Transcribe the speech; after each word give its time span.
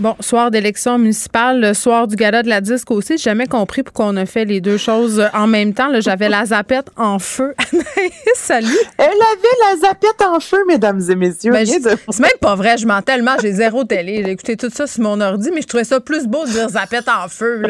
Bon, 0.00 0.16
soir 0.20 0.50
d'élection 0.50 0.96
municipale, 0.96 1.60
le 1.60 1.74
soir 1.74 2.08
du 2.08 2.16
gala 2.16 2.42
de 2.42 2.48
la 2.48 2.62
disque 2.62 2.90
aussi. 2.90 3.18
J'ai 3.18 3.24
jamais 3.24 3.46
compris 3.46 3.82
pourquoi 3.82 4.06
on 4.06 4.16
a 4.16 4.24
fait 4.24 4.46
les 4.46 4.62
deux 4.62 4.78
choses 4.78 5.22
en 5.34 5.46
même 5.46 5.74
temps. 5.74 5.90
J'avais 6.00 6.30
la 6.30 6.46
zapette 6.46 6.86
en 6.96 7.18
feu. 7.18 7.54
Salut. 8.34 8.78
Elle 8.96 9.04
avait 9.04 9.58
la 9.70 9.76
zapette 9.88 10.22
en 10.26 10.40
feu, 10.40 10.64
mesdames 10.66 11.02
et 11.10 11.14
messieurs. 11.16 11.52
Ben, 11.52 11.66
de- 11.66 11.98
c'est 12.08 12.20
même 12.20 12.30
pas 12.40 12.54
vrai, 12.54 12.78
je 12.78 12.86
mens 12.86 13.02
tellement, 13.02 13.36
j'ai 13.42 13.52
zéro 13.52 13.84
télé. 13.84 14.22
J'ai 14.24 14.30
écouté 14.30 14.56
tout 14.56 14.70
ça 14.72 14.86
sur 14.86 15.02
mon 15.02 15.20
ordi, 15.20 15.50
mais 15.54 15.60
je 15.60 15.66
trouvais 15.66 15.84
ça 15.84 16.00
plus 16.00 16.26
beau 16.26 16.46
de 16.46 16.50
dire 16.52 16.70
zapette 16.70 17.06
en 17.08 17.28
feu. 17.28 17.62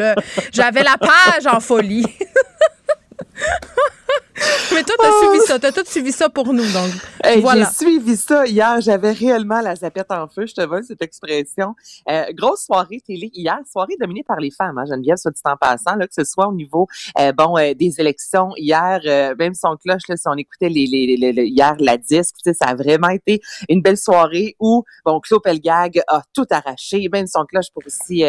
J'avais 0.53 0.83
la 0.83 0.95
page 0.97 1.45
en 1.53 1.59
folie. 1.59 2.05
mais 4.81 4.83
toi, 4.83 4.95
t'as 4.99 5.11
suivi 5.27 5.45
ça, 5.45 5.59
t'as 5.59 5.71
tout 5.71 5.83
suivi 5.85 6.11
ça 6.11 6.29
pour 6.29 6.53
nous, 6.53 6.63
donc 6.71 6.91
Hey, 7.23 7.39
voilà. 7.41 7.65
J'ai 7.79 7.85
suivi 7.85 8.15
ça 8.17 8.45
hier. 8.47 8.81
J'avais 8.81 9.11
réellement 9.11 9.61
la 9.61 9.75
zapette 9.75 10.11
en 10.11 10.27
feu. 10.27 10.45
Je 10.47 10.53
te 10.55 10.61
vole 10.61 10.83
cette 10.83 11.01
expression. 11.03 11.75
Euh, 12.09 12.23
grosse 12.33 12.65
soirée 12.65 12.99
télé 13.05 13.29
hier. 13.33 13.59
Soirée 13.71 13.95
dominée 13.99 14.23
par 14.27 14.37
les 14.39 14.49
femmes, 14.51 14.77
hein, 14.79 14.85
Geneviève, 14.89 15.17
soit 15.17 15.31
dit 15.31 15.41
en 15.45 15.55
passant, 15.55 15.95
là, 15.95 16.07
que 16.07 16.13
ce 16.15 16.23
soit 16.23 16.47
au 16.47 16.53
niveau 16.53 16.87
euh, 17.19 17.31
bon 17.31 17.57
euh, 17.57 17.73
des 17.75 17.93
élections 17.99 18.51
hier, 18.57 18.99
même 19.37 19.53
son 19.53 19.75
cloche, 19.77 20.01
là, 20.09 20.17
si 20.17 20.27
on 20.27 20.33
écoutait 20.33 20.69
les, 20.69 20.85
les, 20.87 21.15
les- 21.31 21.45
hier 21.45 21.75
la 21.79 21.97
disque, 21.97 22.35
tu 22.43 22.51
sais, 22.51 22.53
ça 22.53 22.65
a 22.71 22.75
vraiment 22.75 23.09
été 23.09 23.41
une 23.69 23.81
belle 23.81 23.97
soirée 23.97 24.55
où 24.59 24.83
bon 25.05 25.19
Claude 25.19 25.43
Pelgag 25.43 26.01
a 26.07 26.23
tout 26.33 26.45
arraché, 26.49 27.07
même 27.11 27.27
son 27.27 27.45
cloche 27.45 27.67
pour 27.73 27.83
aussi 27.85 28.23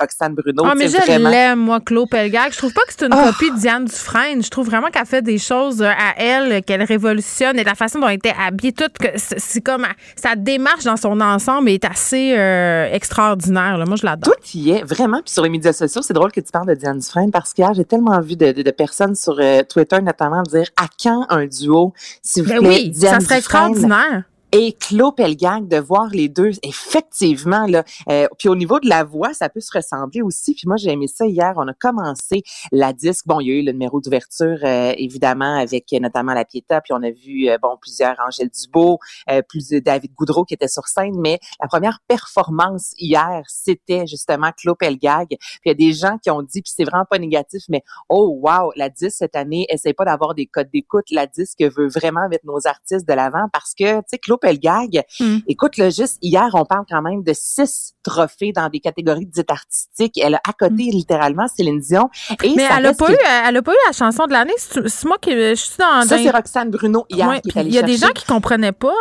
Roxane 0.00 0.34
Bruno. 0.34 0.64
Ah, 0.66 0.74
mais 0.74 0.88
je 0.88 0.96
vraiment. 0.96 1.28
l'aime, 1.30 1.58
moi, 1.60 1.80
Claude 1.80 2.08
Pelgag. 2.08 2.52
Je 2.52 2.58
trouve 2.58 2.72
pas 2.72 2.82
que 2.86 2.92
c'est 2.96 3.04
une 3.06 3.12
Ah. 3.12 3.30
copie 3.32 3.50
de 3.50 3.56
Diane 3.58 3.84
Dufresne. 3.84 4.42
Je 4.42 4.50
trouve 4.50 4.66
vraiment 4.66 4.88
qu'elle 4.88 5.06
fait 5.06 5.22
des 5.22 5.38
choses 5.38 5.57
euh, 5.80 5.86
à 5.86 6.14
elle, 6.18 6.62
qu'elle 6.62 6.82
révolutionne 6.82 7.58
et 7.58 7.64
la 7.64 7.74
façon 7.74 7.98
dont 7.98 8.08
elle 8.08 8.16
était 8.16 8.34
habillée, 8.38 8.72
tout, 8.72 8.84
c'est 9.16 9.60
comme 9.60 9.86
sa 10.16 10.34
démarche 10.36 10.84
dans 10.84 10.96
son 10.96 11.20
ensemble 11.20 11.68
est 11.70 11.84
assez 11.84 12.34
euh, 12.36 12.88
extraordinaire. 12.92 13.76
là. 13.78 13.84
Moi, 13.84 13.96
je 13.96 14.06
l'adore. 14.06 14.34
Tout 14.34 14.56
y 14.58 14.70
est, 14.70 14.82
vraiment. 14.84 15.20
Puis 15.24 15.32
sur 15.32 15.42
les 15.42 15.48
médias 15.48 15.72
sociaux, 15.72 16.02
c'est 16.02 16.14
drôle 16.14 16.32
que 16.32 16.40
tu 16.40 16.50
parles 16.52 16.68
de 16.68 16.74
Diane 16.74 16.98
Dufresne 16.98 17.30
parce 17.30 17.52
qu'hier, 17.52 17.74
j'ai 17.74 17.84
tellement 17.84 18.20
vu 18.20 18.36
de, 18.36 18.52
de- 18.52 18.62
de 18.62 18.70
personnes 18.70 19.14
sur 19.14 19.36
euh, 19.40 19.62
Twitter 19.62 20.00
notamment 20.02 20.42
dire 20.42 20.66
à 20.76 20.86
quand 21.02 21.26
un 21.30 21.46
duo, 21.46 21.92
s'il 22.22 22.42
vous 22.44 22.48
Ben 22.50 22.58
plaît, 22.60 22.68
oui, 22.68 22.90
Diane 22.90 23.20
ça 23.20 23.26
serait 23.26 23.36
Dufresne 23.40 23.72
extraordinaire. 23.72 24.22
Et 24.52 24.72
Claude 24.72 25.14
Pelgag, 25.14 25.68
de 25.68 25.76
voir 25.76 26.08
les 26.08 26.28
deux, 26.28 26.52
effectivement, 26.62 27.66
là. 27.66 27.84
Euh, 28.08 28.26
puis 28.38 28.48
au 28.48 28.56
niveau 28.56 28.80
de 28.80 28.88
la 28.88 29.04
voix, 29.04 29.34
ça 29.34 29.50
peut 29.50 29.60
se 29.60 29.70
ressembler 29.76 30.22
aussi. 30.22 30.54
Puis 30.54 30.64
moi, 30.66 30.76
j'ai 30.76 30.90
aimé 30.90 31.06
ça 31.06 31.26
hier. 31.26 31.52
On 31.56 31.68
a 31.68 31.74
commencé 31.74 32.42
la 32.72 32.94
disque. 32.94 33.26
Bon, 33.26 33.40
il 33.40 33.48
y 33.48 33.50
a 33.50 33.54
eu 33.54 33.62
le 33.62 33.72
numéro 33.72 34.00
d'ouverture, 34.00 34.58
euh, 34.62 34.94
évidemment, 34.96 35.56
avec 35.58 35.92
euh, 35.92 36.00
notamment 36.00 36.32
la 36.32 36.46
Pieta. 36.46 36.80
Puis 36.80 36.94
on 36.94 37.02
a 37.02 37.10
vu, 37.10 37.48
euh, 37.48 37.58
bon, 37.60 37.76
plusieurs 37.80 38.16
Angèle 38.26 38.48
Dubo, 38.48 38.98
euh, 39.30 39.42
plus 39.42 39.68
de 39.68 39.80
David 39.80 40.12
Goudreau 40.14 40.44
qui 40.44 40.54
était 40.54 40.68
sur 40.68 40.88
scène. 40.88 41.18
Mais 41.20 41.38
la 41.60 41.68
première 41.68 42.00
performance 42.08 42.94
hier, 42.96 43.42
c'était 43.48 44.06
justement 44.06 44.50
Claude 44.56 44.78
Pelgag. 44.78 45.28
Puis 45.28 45.60
il 45.66 45.68
y 45.68 45.72
a 45.72 45.74
des 45.74 45.92
gens 45.92 46.16
qui 46.22 46.30
ont 46.30 46.42
dit, 46.42 46.62
puis 46.62 46.72
c'est 46.74 46.84
vraiment 46.84 47.04
pas 47.04 47.18
négatif, 47.18 47.64
mais 47.68 47.82
oh 48.08 48.38
wow, 48.42 48.72
la 48.76 48.88
disque 48.88 49.18
cette 49.18 49.36
année, 49.36 49.66
essaye 49.68 49.92
pas 49.92 50.06
d'avoir 50.06 50.34
des 50.34 50.46
codes 50.46 50.70
d'écoute. 50.72 51.04
La 51.10 51.26
disque 51.26 51.60
veut 51.60 51.88
vraiment 51.88 52.28
mettre 52.28 52.46
nos 52.46 52.66
artistes 52.66 53.06
de 53.06 53.12
l'avant 53.12 53.48
parce 53.52 53.74
que, 53.74 53.98
tu 53.98 54.04
sais, 54.08 54.18
Claude 54.18 54.37
Pelgag, 54.38 55.02
Mm. 55.20 55.38
écoute, 55.46 55.76
là, 55.76 55.90
juste 55.90 56.18
hier, 56.22 56.48
on 56.54 56.64
parle 56.64 56.84
quand 56.88 57.02
même 57.02 57.22
de 57.22 57.32
six 57.34 57.94
trophées 58.02 58.52
dans 58.52 58.68
des 58.68 58.80
catégories 58.80 59.26
dites 59.26 59.50
artistiques. 59.50 60.18
Elle 60.18 60.34
a 60.36 60.40
à 60.48 60.52
côté, 60.52 60.84
littéralement, 60.84 61.46
Céline 61.48 61.80
Dion. 61.80 62.08
Et. 62.42 62.54
Mais 62.54 62.66
elle 62.76 62.86
a, 62.86 62.94
pas 62.94 63.06
que- 63.06 63.12
eu, 63.12 63.16
elle 63.46 63.56
a 63.56 63.62
pas 63.62 63.72
eu 63.72 63.76
la 63.86 63.92
chanson 63.92 64.26
de 64.26 64.32
l'année. 64.32 64.54
C'est 64.58 65.04
moi 65.04 65.18
qui 65.20 65.32
je 65.32 65.54
suis 65.54 65.76
dans. 65.78 66.02
Ça, 66.06 66.18
c'est 66.18 66.30
Roxane 66.30 66.70
Bruno 66.70 67.04
hier 67.10 67.28
Ouais, 67.28 67.40
qui 67.40 67.48
est 67.48 67.52
puis 67.52 67.60
allée 67.60 67.68
Il 67.70 67.74
y 67.74 67.78
a 67.78 67.82
des 67.82 67.96
gens 67.96 68.08
qui 68.14 68.24
comprenaient 68.24 68.72
pas. 68.72 68.94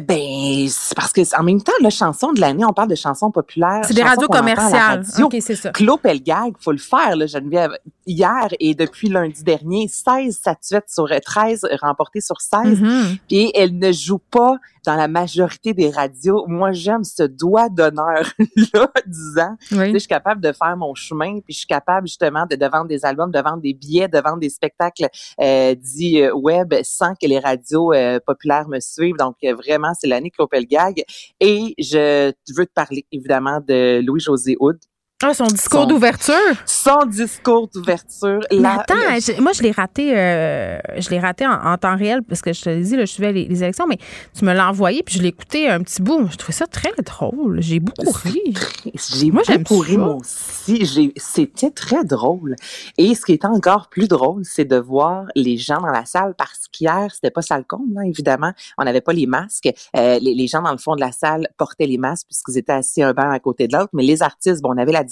Ben, 0.00 0.68
c'est 0.68 0.94
parce 0.94 1.12
que 1.12 1.20
en 1.38 1.42
même 1.42 1.60
temps, 1.62 1.72
la 1.80 1.90
chanson 1.90 2.32
de 2.32 2.40
l'année, 2.40 2.64
on 2.64 2.72
parle 2.72 2.88
de 2.88 2.94
chansons 2.94 3.30
populaires. 3.30 3.80
C'est 3.84 3.94
des 3.94 4.02
radios 4.02 4.28
commerciales. 4.28 5.04
radio. 5.06 5.26
OK, 5.26 5.36
c'est 5.40 5.56
ça. 5.56 5.70
Claude 5.70 6.00
Pelgag, 6.00 6.54
faut 6.60 6.72
le 6.72 6.78
faire, 6.78 7.16
là, 7.16 7.26
Geneviève. 7.26 7.72
Hier 8.06 8.48
et 8.58 8.74
depuis 8.74 9.08
lundi 9.08 9.42
dernier, 9.44 9.86
16 9.88 10.34
statuettes 10.34 10.88
sur 10.88 11.08
13 11.08 11.66
remportées 11.80 12.20
sur 12.20 12.40
16. 12.40 12.80
Mhm. 12.80 13.16
Puis 13.28 13.50
elle 13.54 13.78
ne 13.78 13.92
joue 13.92 14.18
pas 14.18 14.56
dans 14.86 14.94
la 14.96 15.08
majorité 15.08 15.74
des 15.74 15.90
radios. 15.90 16.44
Moi, 16.48 16.72
j'aime 16.72 17.04
ce 17.04 17.22
doigt 17.22 17.68
d'honneur-là, 17.68 18.90
disant, 19.06 19.56
tu 19.60 19.74
sais, 19.74 19.80
Oui. 19.80 19.92
je 19.92 19.98
suis 19.98 20.08
capable 20.08 20.40
de 20.40 20.52
faire 20.52 20.76
mon 20.76 20.94
chemin, 20.94 21.40
puis 21.40 21.52
je 21.52 21.58
suis 21.58 21.66
capable 21.66 22.06
justement 22.06 22.46
de, 22.50 22.56
de 22.56 22.66
vendre 22.66 22.86
des 22.86 23.04
albums, 23.04 23.30
de 23.30 23.40
vendre 23.40 23.60
des 23.60 23.74
billets, 23.74 24.08
de 24.08 24.18
vendre 24.18 24.38
des 24.38 24.48
spectacles 24.48 25.08
euh, 25.40 25.74
dits 25.74 26.22
euh, 26.22 26.32
web 26.34 26.74
sans 26.82 27.12
que 27.14 27.26
les 27.26 27.38
radios 27.38 27.92
euh, 27.92 28.18
populaires 28.24 28.68
me 28.68 28.80
suivent. 28.80 29.16
Donc, 29.18 29.36
euh, 29.44 29.54
c'est 29.98 30.06
l'année 30.06 30.30
Claude 30.30 30.50
Pelgag. 30.50 31.04
Et 31.40 31.74
je 31.78 32.32
veux 32.56 32.66
te 32.66 32.72
parler, 32.72 33.06
évidemment, 33.12 33.60
de 33.60 34.00
Louis-José 34.04 34.56
Houd. 34.60 34.78
Ah, 35.22 35.34
son 35.34 35.44
discours 35.44 35.86
d'ouverture? 35.86 36.34
Son 36.64 37.04
discours 37.04 37.68
d'ouverture. 37.68 38.40
Attends, 38.80 38.94
le- 38.94 39.20
je- 39.20 39.38
moi 39.42 39.52
je 39.52 39.62
l'ai 39.62 39.70
raté, 39.70 40.16
euh, 40.16 40.78
je 40.96 41.10
l'ai 41.10 41.18
raté 41.18 41.46
en, 41.46 41.52
en 41.52 41.76
temps 41.76 41.94
réel 41.94 42.22
parce 42.22 42.40
que 42.40 42.54
je 42.54 42.62
te 42.62 42.70
l'ai 42.70 42.80
dit, 42.82 42.96
là, 42.96 43.04
je 43.04 43.12
suivais 43.12 43.30
les, 43.30 43.44
les 43.44 43.62
élections, 43.62 43.86
mais 43.86 43.98
tu 44.34 44.46
me 44.46 44.54
l'as 44.54 44.70
envoyé 44.70 45.02
puis 45.02 45.16
je 45.16 45.22
l'ai 45.22 45.28
écouté 45.28 45.68
un 45.68 45.82
petit 45.82 46.00
bout. 46.00 46.26
Je 46.30 46.36
trouvais 46.38 46.54
ça 46.54 46.66
très 46.66 46.92
drôle. 47.04 47.60
J'ai 47.60 47.80
beaucoup 47.80 48.10
ri. 48.24 48.54
J'ai 48.94 49.30
Moi, 49.30 49.42
j'aime 49.46 49.58
beaucoup 49.62 49.80
ri, 49.80 49.98
moi 49.98 50.14
aussi. 50.14 51.12
C'était 51.16 51.70
très 51.70 52.02
drôle. 52.02 52.56
Et 52.96 53.14
ce 53.14 53.26
qui 53.26 53.32
est 53.32 53.44
encore 53.44 53.88
plus 53.90 54.08
drôle, 54.08 54.46
c'est 54.46 54.64
de 54.64 54.76
voir 54.76 55.26
les 55.36 55.58
gens 55.58 55.82
dans 55.82 55.88
la 55.92 56.06
salle 56.06 56.34
parce 56.38 56.66
qu'hier, 56.72 57.08
c'était 57.12 57.30
pas 57.30 57.42
salle 57.42 57.64
comble, 57.66 57.94
là, 57.94 58.06
évidemment. 58.06 58.52
On 58.78 58.84
n'avait 58.84 59.02
pas 59.02 59.12
les 59.12 59.26
masques. 59.26 59.68
Euh, 59.98 60.18
les, 60.18 60.34
les 60.34 60.46
gens 60.46 60.62
dans 60.62 60.72
le 60.72 60.78
fond 60.78 60.94
de 60.94 61.00
la 61.00 61.12
salle 61.12 61.46
portaient 61.58 61.86
les 61.86 61.98
masques 61.98 62.26
puisqu'ils 62.28 62.56
étaient 62.56 62.72
assis 62.72 63.02
un 63.02 63.12
banc 63.12 63.30
à 63.30 63.38
côté 63.38 63.68
de 63.68 63.76
l'autre. 63.76 63.90
Mais 63.92 64.02
les 64.02 64.22
artistes, 64.22 64.62
bon, 64.62 64.70
on 64.72 64.78
avait 64.78 64.92
la 64.92 65.04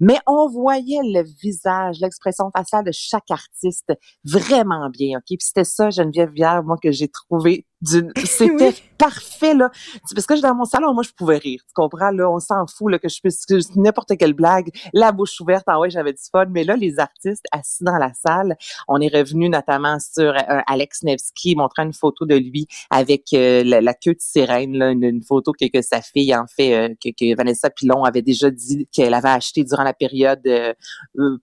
Mais 0.00 0.18
on 0.26 0.48
voyait 0.48 1.00
le 1.02 1.22
visage, 1.42 1.98
l'expression 2.00 2.50
faciale 2.50 2.84
de 2.84 2.92
chaque 2.92 3.30
artiste 3.30 3.92
vraiment 4.24 4.88
bien, 4.90 5.18
OK? 5.18 5.24
Puis 5.26 5.38
c'était 5.40 5.64
ça, 5.64 5.90
Geneviève 5.90 6.32
hier, 6.34 6.62
moi, 6.62 6.76
que 6.82 6.90
j'ai 6.90 7.08
trouvé 7.08 7.66
c'était 8.24 8.74
parfait, 8.96 9.54
là. 9.54 9.70
Parce 10.14 10.26
que 10.26 10.40
dans 10.40 10.54
mon 10.54 10.64
salon, 10.64 10.94
moi, 10.94 11.02
je 11.02 11.10
pouvais 11.10 11.38
rire. 11.38 11.60
Tu 11.66 11.72
comprends, 11.74 12.10
là? 12.10 12.30
On 12.30 12.38
s'en 12.38 12.66
fout, 12.66 12.90
là, 12.92 12.98
que 12.98 13.08
je 13.08 13.20
puisse, 13.20 13.44
n'importe 13.74 14.16
quelle 14.16 14.32
blague, 14.32 14.68
la 14.92 15.10
bouche 15.10 15.40
ouverte, 15.40 15.64
ah 15.66 15.80
ouais, 15.80 15.90
j'avais 15.90 16.12
du 16.12 16.22
fun. 16.30 16.46
Mais 16.50 16.62
là, 16.62 16.76
les 16.76 17.00
artistes 17.00 17.44
assis 17.50 17.82
dans 17.82 17.98
la 17.98 18.12
salle, 18.14 18.56
on 18.86 19.00
est 19.00 19.12
revenu 19.12 19.48
notamment 19.48 19.98
sur 19.98 20.30
euh, 20.30 20.60
Alex 20.66 21.02
Nevsky 21.02 21.56
montrant 21.56 21.82
une 21.82 21.92
photo 21.92 22.26
de 22.26 22.36
lui 22.36 22.68
avec 22.90 23.32
euh, 23.32 23.64
la, 23.64 23.94
queue 23.94 24.12
de 24.14 24.20
sirène, 24.20 24.76
là, 24.76 24.90
une, 24.90 25.22
photo 25.22 25.52
que, 25.52 25.66
que, 25.66 25.82
sa 25.82 26.00
fille, 26.00 26.34
en 26.34 26.46
fait, 26.46 26.74
euh, 26.74 26.94
que, 27.02 27.10
que, 27.10 27.36
Vanessa 27.36 27.70
Pilon 27.70 28.04
avait 28.04 28.22
déjà 28.22 28.50
dit 28.50 28.86
qu'elle 28.92 29.14
avait 29.14 29.30
acheté 29.30 29.64
durant 29.64 29.82
la 29.82 29.94
période 29.94 30.42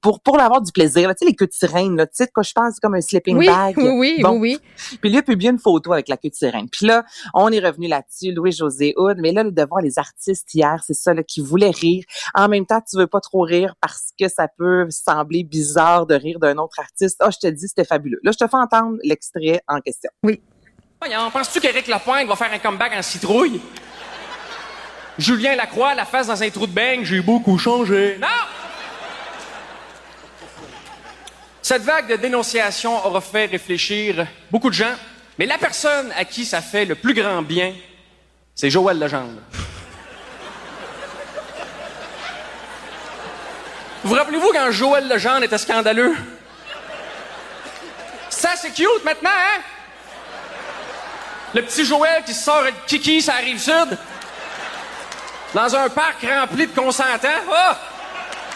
pour, 0.01 0.21
pour 0.21 0.39
avoir 0.39 0.61
du 0.61 0.71
plaisir. 0.71 1.09
Tu 1.09 1.15
sais, 1.19 1.25
les 1.25 1.35
queues 1.35 1.47
de 1.47 1.53
sirène, 1.53 1.97
là, 1.97 2.07
tu 2.07 2.13
sais, 2.13 2.29
quand 2.33 2.43
je 2.43 2.53
pense, 2.53 2.79
comme 2.79 2.95
un 2.95 3.01
sleeping 3.01 3.45
bag. 3.45 3.75
Oui, 3.77 3.89
oui, 3.89 4.23
oui, 4.23 4.37
oui. 4.39 4.57
Puis 5.01 5.09
lui 5.09 5.17
a 5.17 5.23
publié 5.23 5.51
une 5.51 5.59
photo 5.59 5.91
avec 5.91 6.07
la 6.07 6.15
queue 6.15 6.28
de 6.29 6.35
sirène. 6.35 6.69
Puis 6.69 6.85
là, 6.85 7.03
on 7.33 7.51
est 7.51 7.59
revenu 7.59 7.87
là-dessus, 7.87 8.31
Louis-José 8.31 8.93
Houd, 8.97 9.17
mais 9.19 9.31
là, 9.31 9.43
de 9.43 9.65
voir 9.65 9.81
les 9.81 9.99
artistes 9.99 10.53
hier, 10.53 10.81
c'est 10.85 10.93
ça, 10.93 11.13
là, 11.13 11.23
qui 11.23 11.41
voulaient 11.41 11.71
rire. 11.71 12.03
En 12.33 12.47
même 12.47 12.65
temps, 12.65 12.81
tu 12.81 12.97
veux 12.97 13.07
pas 13.07 13.21
trop 13.21 13.41
rire 13.41 13.75
parce 13.81 14.09
que 14.19 14.27
ça 14.27 14.47
peut 14.47 14.87
sembler 14.89 15.43
bizarre 15.43 16.05
de 16.05 16.15
rire 16.15 16.39
d'un 16.39 16.57
autre 16.57 16.79
artiste. 16.79 17.21
oh, 17.23 17.29
je 17.31 17.47
te 17.47 17.51
dis, 17.51 17.67
c'était 17.67 17.85
fabuleux. 17.85 18.19
Là, 18.23 18.31
je 18.31 18.37
te 18.37 18.49
fais 18.49 18.57
entendre 18.57 18.97
l'extrait 19.03 19.61
en 19.67 19.79
question. 19.79 20.09
Oui. 20.23 20.41
Voyons, 21.01 21.31
penses-tu 21.31 21.61
qu'Éric 21.61 21.87
Lapointe 21.87 22.27
va 22.27 22.35
faire 22.35 22.51
un 22.51 22.59
comeback 22.59 22.91
en 22.93 23.01
citrouille? 23.01 23.61
Julien 25.17 25.55
Lacroix, 25.55 25.95
la 25.95 26.05
face 26.05 26.27
dans 26.27 26.41
un 26.41 26.49
trou 26.49 26.67
de 26.67 26.71
beigne, 26.71 27.03
j'ai 27.03 27.21
beaucoup 27.21 27.57
changé. 27.57 28.17
Non! 28.19 28.27
Cette 31.61 31.83
vague 31.83 32.09
de 32.09 32.15
dénonciation 32.15 33.05
aura 33.05 33.21
fait 33.21 33.45
réfléchir 33.45 34.25
beaucoup 34.49 34.69
de 34.69 34.75
gens, 34.75 34.95
mais 35.39 35.45
la 35.45 35.57
personne 35.57 36.11
à 36.17 36.25
qui 36.25 36.43
ça 36.43 36.61
fait 36.61 36.83
le 36.83 36.95
plus 36.95 37.13
grand 37.13 37.41
bien, 37.41 37.73
c'est 38.53 38.69
Joël 38.69 38.99
Legendre. 38.99 39.39
Vous 44.03 44.13
rappelez-vous 44.13 44.51
quand 44.51 44.69
Joël 44.71 45.07
Legendre 45.07 45.43
était 45.43 45.57
scandaleux? 45.57 46.13
Ça, 48.29 48.49
c'est 48.57 48.71
cute 48.71 49.05
maintenant, 49.05 49.29
hein? 49.29 49.61
Le 51.55 51.61
petit 51.61 51.85
Joël 51.85 52.21
qui 52.25 52.33
sort 52.33 52.63
de 52.63 52.71
kiki, 52.85 53.21
ça 53.21 53.35
arrive 53.35 53.59
sud. 53.59 53.97
Dans 55.53 55.73
un 55.73 55.87
parc 55.87 56.21
rempli 56.21 56.67
de 56.67 56.75
consentants. 56.75 57.27
Oh! 57.49 57.75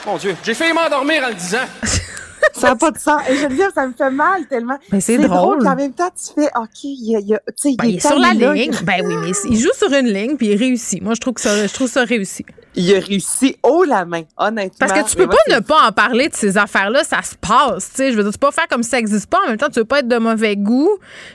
Mon 0.05 0.17
Dieu, 0.17 0.35
j'ai 0.43 0.53
failli 0.53 0.73
m'endormir 0.73 1.23
en 1.23 1.29
le 1.29 1.35
disant. 1.35 1.65
ça 2.53 2.69
n'a 2.69 2.75
pas 2.75 2.91
de 2.91 2.97
sens. 2.97 3.21
Et 3.29 3.35
je 3.35 3.47
veux 3.47 3.55
dire, 3.55 3.69
ça 3.73 3.87
me 3.87 3.93
fait 3.93 4.09
mal 4.09 4.45
tellement. 4.47 4.77
Mais 4.91 5.01
c'est 5.01 5.17
drôle. 5.17 5.59
drôle. 5.59 5.67
En 5.67 5.75
même 5.75 5.93
temps, 5.93 6.09
tu 6.09 6.33
fais, 6.33 6.49
OK, 6.55 6.83
il, 6.83 7.25
y 7.27 7.35
a, 7.35 7.39
sais, 7.55 7.75
ben, 7.77 7.85
il, 7.85 7.97
est 7.97 7.99
sur 7.99 8.19
la 8.19 8.33
ligne. 8.33 8.71
Ben 8.83 9.05
oui, 9.05 9.15
mais 9.21 9.31
il 9.49 9.59
joue 9.59 9.73
sur 9.73 9.91
une 9.91 10.07
ligne 10.07 10.37
puis 10.37 10.47
il 10.47 10.57
réussit. 10.57 11.01
Moi, 11.01 11.13
je 11.15 11.21
trouve 11.21 11.33
que 11.33 11.41
ça, 11.41 11.67
je 11.67 11.73
trouve 11.73 11.89
ça 11.89 12.03
réussi. 12.03 12.45
Il 12.75 12.95
a 12.95 12.99
réussi 12.99 13.55
haut 13.63 13.83
la 13.83 14.05
main, 14.05 14.23
honnêtement. 14.37 14.77
Parce 14.79 14.93
que 14.93 15.07
tu 15.07 15.15
peux 15.15 15.27
pas 15.27 15.35
ne 15.49 15.59
pas 15.59 15.87
en 15.87 15.91
parler 15.91 16.29
de 16.29 16.35
ces 16.35 16.57
affaires-là, 16.57 17.03
ça 17.03 17.21
se 17.21 17.35
passe, 17.35 17.89
tu 17.89 17.97
sais. 17.97 18.11
Je 18.11 18.17
veux 18.17 18.23
dire, 18.23 18.31
tu 18.31 18.39
peux 18.39 18.47
pas 18.47 18.51
faire 18.51 18.67
comme 18.67 18.83
si 18.83 18.89
ça 18.89 18.97
n'existe 18.97 19.27
pas. 19.27 19.39
En 19.45 19.49
même 19.49 19.57
temps, 19.57 19.69
tu 19.69 19.79
veux 19.79 19.85
pas 19.85 19.99
être 19.99 20.07
de 20.07 20.17
mauvais 20.17 20.55
goût. 20.55 20.89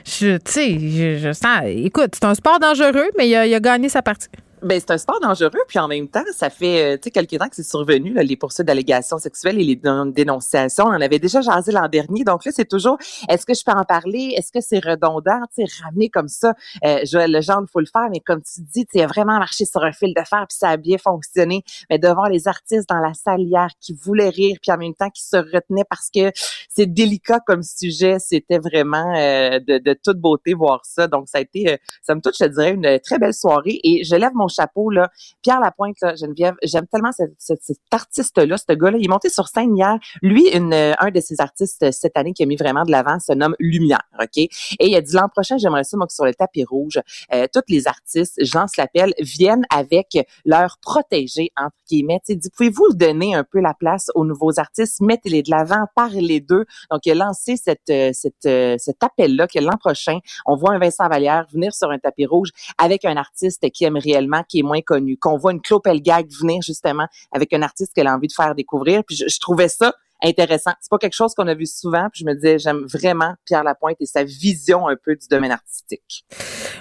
Je, 0.05 0.37
tu 0.37 0.51
sais, 0.51 0.79
je, 0.79 1.17
je 1.17 1.31
sens. 1.31 1.61
Écoute, 1.65 2.11
c'est 2.13 2.25
un 2.25 2.35
sport 2.35 2.59
dangereux, 2.59 3.09
mais 3.17 3.29
il 3.29 3.35
a, 3.35 3.45
il 3.45 3.53
a 3.53 3.59
gagné 3.59 3.87
sa 3.87 4.01
partie. 4.01 4.27
Ben, 4.61 4.79
c'est 4.79 4.91
un 4.91 4.97
sport 4.97 5.19
dangereux, 5.21 5.63
puis 5.67 5.79
en 5.79 5.87
même 5.87 6.09
temps, 6.09 6.23
ça 6.33 6.49
fait 6.49 6.93
euh, 6.93 6.97
tu 6.97 7.03
sais 7.03 7.11
quelques 7.11 7.37
temps 7.37 7.47
que 7.47 7.55
c'est 7.55 7.63
survenu, 7.63 8.13
là, 8.13 8.23
les 8.23 8.35
poursuites 8.35 8.67
d'allégations 8.67 9.17
sexuelles 9.17 9.59
et 9.59 9.63
les 9.63 9.79
dénonciations. 10.11 10.85
On 10.85 10.89
en 10.89 11.01
avait 11.01 11.19
déjà 11.19 11.39
jasé 11.39 11.71
l'an 11.71 11.87
dernier. 11.87 12.23
Donc 12.25 12.43
là, 12.43 12.51
c'est 12.53 12.67
toujours 12.67 12.97
est-ce 13.29 13.45
que 13.45 13.53
je 13.53 13.63
peux 13.63 13.71
en 13.71 13.85
parler? 13.85 14.33
Est-ce 14.35 14.51
que 14.51 14.59
c'est 14.59 14.83
redondant? 14.83 15.39
Tu 15.55 15.63
ramener 15.83 16.09
comme 16.09 16.27
ça, 16.27 16.53
euh, 16.83 16.99
Joël 17.05 17.31
Legendre, 17.31 17.65
il 17.67 17.71
faut 17.71 17.79
le 17.79 17.85
faire, 17.85 18.09
mais 18.11 18.19
comme 18.19 18.41
tu 18.41 18.61
dis, 18.61 18.85
tu 18.85 18.99
as 18.99 19.07
vraiment 19.07 19.39
marché 19.39 19.63
sur 19.63 19.83
un 19.83 19.93
fil 19.93 20.13
de 20.13 20.23
fer, 20.27 20.45
puis 20.49 20.57
ça 20.57 20.69
a 20.69 20.77
bien 20.77 20.97
fonctionné. 20.97 21.63
Mais 21.89 21.97
devant 21.97 22.25
les 22.25 22.47
artistes 22.47 22.89
dans 22.89 22.99
la 22.99 23.13
salle 23.13 23.41
hier 23.41 23.69
qui 23.79 23.93
voulaient 23.93 24.29
rire, 24.29 24.57
puis 24.61 24.71
en 24.71 24.77
même 24.77 24.93
temps 24.93 25.09
qui 25.09 25.23
se 25.23 25.37
retenaient 25.37 25.85
parce 25.89 26.09
que 26.13 26.31
c'est 26.67 26.85
délicat 26.85 27.39
comme 27.45 27.63
sujet, 27.63 28.17
c'était 28.19 28.59
vraiment 28.59 29.15
euh, 29.15 29.59
de, 29.59 29.77
de, 29.77 29.93
toute 29.93 30.17
beauté 30.17 30.53
voir 30.53 30.81
ça. 30.83 31.07
Donc 31.07 31.29
ça 31.29 31.37
a 31.37 31.41
été, 31.41 31.73
euh, 31.73 31.77
ça 32.01 32.13
me 32.13 32.21
touche, 32.21 32.35
je 32.39 32.45
dirais, 32.45 32.71
une 32.71 32.99
très 32.99 33.19
belle 33.19 33.33
soirée. 33.33 33.79
Et 33.83 34.03
je 34.03 34.15
lève 34.15 34.33
chapeau, 34.49 34.89
là. 34.89 35.09
Pierre 35.41 35.59
Lapointe, 35.59 35.95
là, 36.01 36.15
Geneviève, 36.15 36.55
j'aime 36.63 36.87
tellement 36.87 37.11
cet, 37.11 37.31
artiste-là, 37.91 38.57
ce 38.57 38.73
gars-là. 38.73 38.97
Il 38.97 39.05
est 39.05 39.09
monté 39.09 39.29
sur 39.29 39.47
scène 39.47 39.75
hier. 39.75 39.97
Lui, 40.21 40.45
euh, 40.53 40.93
un 40.99 41.11
de 41.11 41.19
ces 41.19 41.39
artistes 41.39 41.83
euh, 41.83 41.91
cette 41.91 42.17
année 42.17 42.33
qui 42.33 42.43
a 42.43 42.45
mis 42.45 42.55
vraiment 42.55 42.83
de 42.83 42.91
l'avant 42.91 43.19
se 43.19 43.33
nomme 43.33 43.55
Lumière, 43.59 44.07
OK? 44.19 44.37
Et 44.37 44.49
il 44.79 44.95
a 44.95 45.01
dit 45.01 45.13
l'an 45.13 45.29
prochain, 45.29 45.57
j'aimerais 45.57 45.83
ça, 45.83 45.97
moi, 45.97 46.07
que 46.07 46.13
sur 46.13 46.25
le 46.25 46.33
tapis 46.33 46.63
rouge, 46.63 46.99
euh, 47.33 47.47
toutes 47.53 47.69
les 47.69 47.87
artistes, 47.87 48.35
je 48.43 48.57
lance 48.57 48.77
l'appel, 48.77 49.13
viennent 49.19 49.65
avec 49.73 50.17
leur 50.45 50.77
protégé, 50.81 51.51
entre 51.57 51.75
guillemets. 51.89 52.19
Tu 52.25 52.35
dit, 52.35 52.49
pouvez-vous 52.55 52.93
donner 52.93 53.35
un 53.35 53.43
peu 53.43 53.59
la 53.59 53.73
place 53.73 54.07
aux 54.15 54.25
nouveaux 54.25 54.59
artistes? 54.59 55.01
Mettez-les 55.01 55.43
de 55.43 55.51
l'avant, 55.51 55.85
parlez 55.95 56.39
d'eux. 56.39 56.65
Donc, 56.91 57.05
il 57.05 57.11
a 57.11 57.15
lancé 57.15 57.57
cette, 57.57 57.91
cette, 58.13 58.79
cet 58.79 59.03
appel-là 59.03 59.47
que 59.47 59.59
l'an 59.59 59.77
prochain, 59.79 60.19
on 60.45 60.55
voit 60.55 60.73
un 60.73 60.79
Vincent 60.79 61.07
Vallière 61.07 61.45
venir 61.51 61.73
sur 61.73 61.91
un 61.91 61.99
tapis 61.99 62.25
rouge 62.25 62.49
avec 62.77 63.05
un 63.05 63.17
artiste 63.17 63.69
qui 63.71 63.85
aime 63.85 63.97
réellement 63.97 64.38
qui 64.47 64.59
est 64.59 64.63
moins 64.63 64.81
connu, 64.81 65.17
qu'on 65.17 65.37
voit 65.37 65.51
une 65.51 65.61
Claude 65.61 65.83
Pelgag 65.83 66.27
venir 66.39 66.61
justement 66.61 67.07
avec 67.31 67.53
un 67.53 67.61
artiste 67.61 67.93
qu'elle 67.93 68.07
a 68.07 68.15
envie 68.15 68.27
de 68.27 68.33
faire 68.33 68.55
découvrir. 68.55 69.03
Puis 69.05 69.15
je, 69.15 69.39
trouvais 69.39 69.67
ça 69.69 69.93
intéressant. 70.21 70.71
C'est 70.81 70.89
pas 70.89 70.97
quelque 70.97 71.15
chose 71.15 71.33
qu'on 71.33 71.47
a 71.47 71.53
vu 71.53 71.65
souvent. 71.65 72.07
Puis 72.11 72.21
je 72.21 72.25
me 72.25 72.33
disais, 72.33 72.59
j'aime 72.59 72.85
vraiment 72.85 73.35
Pierre 73.45 73.63
Lapointe 73.63 73.97
et 73.99 74.05
sa 74.05 74.23
vision 74.23 74.87
un 74.87 74.95
peu 74.95 75.15
du 75.15 75.27
domaine 75.29 75.51
artistique. 75.51 76.25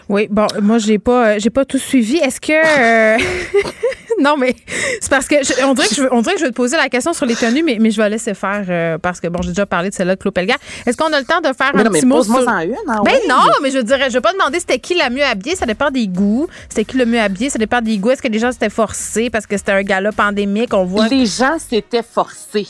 Oui, 0.08 0.26
bon, 0.28 0.46
moi 0.60 0.78
j'ai 0.78 0.98
pas, 0.98 1.34
euh, 1.34 1.38
j'ai 1.38 1.50
pas 1.50 1.64
tout 1.64 1.78
suivi. 1.78 2.16
Est-ce 2.16 2.40
que 2.40 2.52
euh, 2.52 3.18
non, 4.22 4.36
mais 4.36 4.54
c'est 5.00 5.10
parce 5.10 5.26
que 5.26 5.36
on 5.64 5.74
dirait 5.74 5.88
que 5.88 5.94
je, 5.94 6.02
on 6.10 6.22
dirait 6.22 6.34
que 6.34 6.40
je 6.40 6.44
vais 6.44 6.50
te 6.50 6.56
poser 6.56 6.76
la 6.76 6.88
question 6.88 7.12
sur 7.12 7.26
les 7.26 7.36
tenues, 7.36 7.62
mais, 7.62 7.78
mais 7.80 7.90
je 7.90 8.00
vais 8.00 8.08
laisser 8.08 8.34
faire 8.34 8.64
euh, 8.68 8.98
parce 8.98 9.20
que 9.20 9.28
bon, 9.28 9.40
j'ai 9.42 9.50
déjà 9.50 9.66
parlé 9.66 9.90
de 9.90 9.94
celle-là 9.94 10.16
de 10.16 10.20
Claude 10.20 10.34
Pelgag. 10.34 10.58
Est-ce 10.86 10.96
qu'on 10.96 11.12
a 11.12 11.18
le 11.18 11.24
temps 11.24 11.40
de 11.40 11.54
faire 11.54 11.72
un 11.74 11.84
petit 11.84 12.06
mot 12.06 12.22
sur... 12.22 12.34
en 12.34 12.58
une, 12.60 12.74
hein, 12.88 13.02
Ben 13.04 13.18
non, 13.28 13.44
mais 13.62 13.70
je 13.70 13.78
dirais, 13.78 14.08
je 14.08 14.14
vais 14.14 14.20
pas 14.20 14.32
demander 14.32 14.60
c'était 14.60 14.78
qui 14.78 14.94
la 14.94 15.10
mieux 15.10 15.24
habillée, 15.24 15.56
ça 15.56 15.66
dépend 15.66 15.90
des 15.90 16.08
goûts. 16.08 16.48
C'était 16.68 16.84
qui 16.84 16.96
le 16.96 17.06
mieux 17.06 17.20
habillé, 17.20 17.50
ça 17.50 17.58
dépend 17.58 17.80
des 17.80 17.98
goûts. 17.98 18.10
Est-ce 18.10 18.22
que 18.22 18.28
les 18.28 18.38
gens 18.38 18.52
s'étaient 18.52 18.70
forcés 18.70 19.30
parce 19.30 19.46
que 19.46 19.56
c'était 19.56 19.72
un 19.72 19.82
gala 19.82 20.12
pandémique, 20.12 20.74
on 20.74 20.84
voit. 20.84 21.08
Les 21.08 21.26
gens 21.26 21.58
s'étaient 21.58 22.02
forcés. 22.02 22.68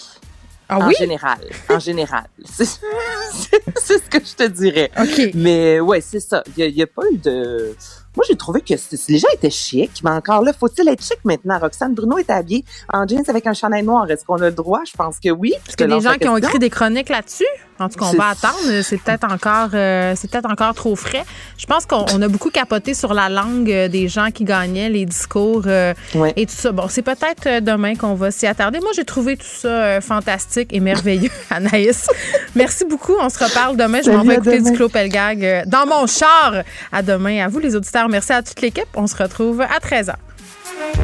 Ah 0.71 0.81
en 0.81 0.91
général, 0.91 1.39
en 1.71 1.79
général. 1.79 2.25
C'est 2.55 2.67
ce 2.67 4.11
que 4.11 4.19
je 4.19 4.35
te 4.35 4.47
dirais. 4.49 4.91
Mais 5.35 5.81
ouais, 5.81 6.03
c'est 6.03 6.21
ça. 6.21 6.43
Il 6.59 6.75
n'y 6.75 6.83
a, 6.83 6.85
a, 6.85 6.87
pas 6.87 7.03
eu 7.11 7.17
de 7.17 7.75
moi, 8.19 8.25
j'ai 8.29 8.35
trouvé 8.37 8.63
que 8.63 8.75
les 9.09 9.19
gens 9.19 9.29
étaient 9.33 9.49
chics, 9.49 10.01
mais 10.03 10.11
encore 10.11 10.43
là, 10.43 10.53
faut-il 10.53 10.89
être 10.89 11.05
chic 11.05 11.19
maintenant? 11.25 11.57
Roxane 11.61 11.95
Bruno 11.95 12.19
est 12.19 12.29
habillée 12.29 12.65
en 12.93 13.07
jeans 13.07 13.23
avec 13.29 13.47
un 13.47 13.53
chandail 13.53 13.85
noir. 13.85 14.11
Est-ce 14.11 14.25
qu'on 14.25 14.39
a 14.39 14.47
le 14.47 14.51
droit? 14.51 14.81
Je 14.85 14.97
pense 14.97 15.21
que 15.21 15.31
oui. 15.31 15.53
Parce 15.65 15.77
que 15.77 15.85
des 15.85 16.01
gens 16.01 16.15
qui 16.15 16.27
ont 16.27 16.37
écrit 16.37 16.59
des 16.59 16.69
chroniques 16.69 17.11
là-dessus. 17.11 17.45
En 17.81 17.89
tout 17.89 18.01
cas, 18.01 18.07
on 18.07 18.17
va 18.17 18.31
attendre. 18.31 18.83
C'est 18.83 19.01
peut-être 19.01 19.31
encore, 19.31 19.69
euh, 19.73 20.15
c'est 20.17 20.29
peut-être 20.29 20.51
encore 20.51 20.75
trop 20.75 20.97
frais. 20.97 21.25
Je 21.57 21.67
pense 21.67 21.87
qu'on 21.87 22.21
a 22.21 22.27
beaucoup 22.27 22.51
capoté 22.51 22.93
sur 22.93 23.15
la 23.15 23.29
langue 23.29 23.71
euh, 23.71 23.87
des 23.87 24.09
gens 24.09 24.33
qui 24.33 24.43
gagnaient, 24.43 24.89
les 24.89 25.07
discours 25.07 25.63
euh, 25.67 25.95
et 26.35 26.47
tout 26.47 26.55
ça. 26.57 26.73
Bon, 26.73 26.87
c'est 26.89 27.03
peut-être 27.03 27.63
demain 27.63 27.95
qu'on 27.95 28.15
va 28.15 28.33
s'y 28.33 28.49
attarder. 28.49 28.81
Moi, 28.81 28.91
j'ai 28.97 29.05
trouvé 29.05 29.37
tout 29.37 29.47
ça 29.47 30.01
fantastique 30.01 30.73
et 30.73 30.81
merveilleux, 30.81 31.31
Anaïs. 31.51 32.09
Merci 32.57 32.85
beaucoup. 32.85 33.15
On 33.21 33.29
se 33.29 33.45
reparle 33.45 33.77
demain. 33.77 34.01
Je 34.05 34.11
m'en 34.11 34.25
vais 34.25 34.35
écouter 34.35 34.61
du 34.61 34.73
Clos 34.73 34.89
Pelgag 34.89 35.63
dans 35.69 35.87
mon 35.87 36.09
char. 36.09 36.65
À 36.91 37.03
demain. 37.03 37.45
À 37.45 37.49
vous, 37.49 37.61
les 37.61 37.77
auditeurs. 37.77 38.08
Merci 38.09 38.33
à 38.33 38.43
toute 38.43 38.61
l'équipe. 38.61 38.89
On 38.95 39.07
se 39.07 39.17
retrouve 39.17 39.61
à 39.61 39.79
13h. 39.79 40.15